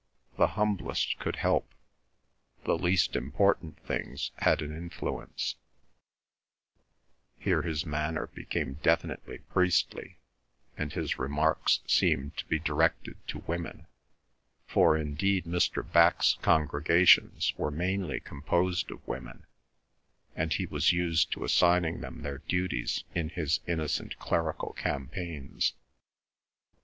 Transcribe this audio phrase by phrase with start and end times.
[0.35, 1.75] The humblest could help;
[2.63, 5.57] the least important things had an influence
[7.37, 10.17] (here his manner became definitely priestly
[10.75, 13.85] and his remarks seemed to be directed to women,
[14.65, 15.83] for indeed Mr.
[15.87, 19.45] Bax's congregations were mainly composed of women,
[20.35, 25.75] and he was used to assigning them their duties in his innocent clerical campaigns).